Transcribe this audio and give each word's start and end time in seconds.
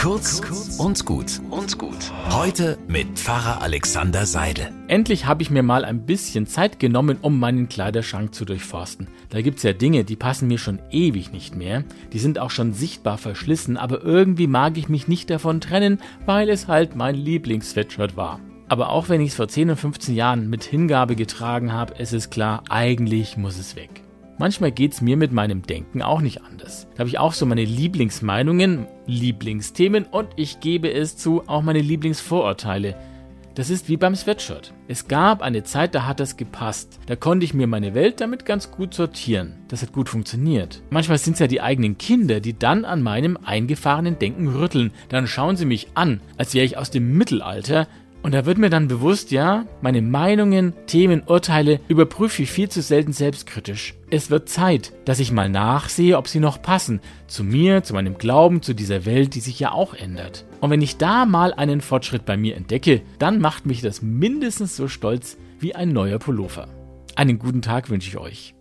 Kurz 0.00 0.40
und 0.78 1.04
gut 1.04 1.42
und 1.50 1.76
gut. 1.76 2.10
Heute 2.30 2.78
mit 2.88 3.18
Pfarrer 3.18 3.60
Alexander 3.60 4.24
Seidel. 4.24 4.72
Endlich 4.88 5.26
habe 5.26 5.42
ich 5.42 5.50
mir 5.50 5.62
mal 5.62 5.84
ein 5.84 6.06
bisschen 6.06 6.46
Zeit 6.46 6.78
genommen, 6.78 7.18
um 7.20 7.38
meinen 7.38 7.68
Kleiderschrank 7.68 8.34
zu 8.34 8.46
durchforsten. 8.46 9.08
Da 9.28 9.42
gibt 9.42 9.58
es 9.58 9.62
ja 9.62 9.74
Dinge, 9.74 10.04
die 10.04 10.16
passen 10.16 10.48
mir 10.48 10.56
schon 10.56 10.78
ewig 10.90 11.32
nicht 11.32 11.54
mehr. 11.54 11.84
Die 12.14 12.18
sind 12.18 12.38
auch 12.38 12.50
schon 12.50 12.72
sichtbar 12.72 13.18
verschlissen, 13.18 13.76
aber 13.76 14.02
irgendwie 14.02 14.46
mag 14.46 14.78
ich 14.78 14.88
mich 14.88 15.06
nicht 15.06 15.28
davon 15.28 15.60
trennen, 15.60 16.00
weil 16.24 16.48
es 16.48 16.66
halt 16.66 16.96
mein 16.96 17.14
Lieblings-Sweatshirt 17.14 18.16
war. 18.16 18.40
Aber 18.68 18.88
auch 18.88 19.10
wenn 19.10 19.20
ich 19.20 19.32
es 19.32 19.36
vor 19.36 19.48
10 19.48 19.68
und 19.68 19.76
15 19.76 20.14
Jahren 20.14 20.48
mit 20.48 20.64
Hingabe 20.64 21.14
getragen 21.14 21.74
habe, 21.74 21.96
es 21.98 22.14
ist 22.14 22.30
klar, 22.30 22.62
eigentlich 22.70 23.36
muss 23.36 23.58
es 23.58 23.76
weg. 23.76 23.99
Manchmal 24.40 24.72
geht 24.72 24.94
es 24.94 25.02
mir 25.02 25.18
mit 25.18 25.32
meinem 25.32 25.60
Denken 25.60 26.00
auch 26.00 26.22
nicht 26.22 26.40
anders. 26.40 26.86
Da 26.94 27.00
habe 27.00 27.10
ich 27.10 27.18
auch 27.18 27.34
so 27.34 27.44
meine 27.44 27.62
Lieblingsmeinungen, 27.62 28.86
Lieblingsthemen 29.04 30.04
und 30.04 30.28
ich 30.36 30.60
gebe 30.60 30.90
es 30.90 31.18
zu, 31.18 31.46
auch 31.46 31.60
meine 31.60 31.82
Lieblingsvorurteile. 31.82 32.96
Das 33.54 33.68
ist 33.68 33.90
wie 33.90 33.98
beim 33.98 34.14
Sweatshirt. 34.14 34.72
Es 34.88 35.08
gab 35.08 35.42
eine 35.42 35.62
Zeit, 35.62 35.94
da 35.94 36.06
hat 36.06 36.20
das 36.20 36.38
gepasst. 36.38 37.00
Da 37.04 37.16
konnte 37.16 37.44
ich 37.44 37.52
mir 37.52 37.66
meine 37.66 37.92
Welt 37.92 38.22
damit 38.22 38.46
ganz 38.46 38.70
gut 38.70 38.94
sortieren. 38.94 39.58
Das 39.68 39.82
hat 39.82 39.92
gut 39.92 40.08
funktioniert. 40.08 40.82
Manchmal 40.88 41.18
sind 41.18 41.34
es 41.34 41.40
ja 41.40 41.46
die 41.46 41.60
eigenen 41.60 41.98
Kinder, 41.98 42.40
die 42.40 42.58
dann 42.58 42.86
an 42.86 43.02
meinem 43.02 43.36
eingefahrenen 43.44 44.18
Denken 44.18 44.48
rütteln. 44.48 44.92
Dann 45.10 45.26
schauen 45.26 45.56
sie 45.58 45.66
mich 45.66 45.88
an, 45.92 46.22
als 46.38 46.54
wäre 46.54 46.64
ich 46.64 46.78
aus 46.78 46.90
dem 46.90 47.12
Mittelalter 47.18 47.88
und 48.22 48.34
da 48.34 48.44
wird 48.44 48.58
mir 48.58 48.70
dann 48.70 48.88
bewusst, 48.88 49.30
ja, 49.30 49.64
meine 49.80 50.02
Meinungen, 50.02 50.74
Themen, 50.86 51.22
Urteile 51.26 51.80
überprüfe 51.88 52.42
ich 52.42 52.50
viel 52.50 52.68
zu 52.68 52.82
selten 52.82 53.12
selbstkritisch. 53.12 53.94
Es 54.10 54.30
wird 54.30 54.48
Zeit, 54.48 54.92
dass 55.06 55.20
ich 55.20 55.32
mal 55.32 55.48
nachsehe, 55.48 56.18
ob 56.18 56.28
sie 56.28 56.40
noch 56.40 56.60
passen. 56.60 57.00
Zu 57.26 57.44
mir, 57.44 57.82
zu 57.82 57.94
meinem 57.94 58.18
Glauben, 58.18 58.60
zu 58.60 58.74
dieser 58.74 59.06
Welt, 59.06 59.34
die 59.34 59.40
sich 59.40 59.58
ja 59.58 59.72
auch 59.72 59.94
ändert. 59.94 60.44
Und 60.60 60.70
wenn 60.70 60.82
ich 60.82 60.98
da 60.98 61.24
mal 61.24 61.54
einen 61.54 61.80
Fortschritt 61.80 62.26
bei 62.26 62.36
mir 62.36 62.56
entdecke, 62.56 63.02
dann 63.18 63.40
macht 63.40 63.64
mich 63.64 63.80
das 63.80 64.02
mindestens 64.02 64.76
so 64.76 64.88
stolz 64.88 65.38
wie 65.58 65.74
ein 65.74 65.92
neuer 65.92 66.18
Pullover. 66.18 66.68
Einen 67.16 67.38
guten 67.38 67.62
Tag 67.62 67.88
wünsche 67.88 68.08
ich 68.08 68.18
euch. 68.18 68.54